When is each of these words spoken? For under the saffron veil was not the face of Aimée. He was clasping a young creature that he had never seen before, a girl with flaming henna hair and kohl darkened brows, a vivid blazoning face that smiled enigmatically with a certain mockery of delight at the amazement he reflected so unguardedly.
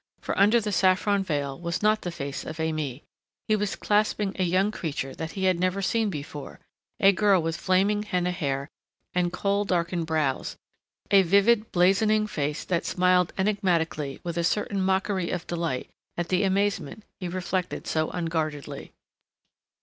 For 0.19 0.35
under 0.35 0.59
the 0.59 0.71
saffron 0.71 1.23
veil 1.23 1.59
was 1.61 1.83
not 1.83 2.01
the 2.01 2.09
face 2.11 2.43
of 2.43 2.57
Aimée. 2.57 3.03
He 3.47 3.55
was 3.55 3.75
clasping 3.75 4.31
a 4.39 4.43
young 4.43 4.71
creature 4.71 5.13
that 5.13 5.33
he 5.33 5.43
had 5.43 5.59
never 5.59 5.79
seen 5.79 6.09
before, 6.09 6.59
a 6.99 7.11
girl 7.11 7.39
with 7.39 7.55
flaming 7.55 8.01
henna 8.01 8.31
hair 8.31 8.67
and 9.13 9.31
kohl 9.31 9.63
darkened 9.63 10.07
brows, 10.07 10.57
a 11.11 11.21
vivid 11.21 11.71
blazoning 11.71 12.25
face 12.25 12.63
that 12.65 12.83
smiled 12.83 13.31
enigmatically 13.37 14.19
with 14.23 14.37
a 14.39 14.43
certain 14.43 14.81
mockery 14.81 15.29
of 15.29 15.45
delight 15.45 15.91
at 16.17 16.29
the 16.29 16.45
amazement 16.45 17.03
he 17.19 17.27
reflected 17.27 17.85
so 17.85 18.09
unguardedly. 18.09 18.93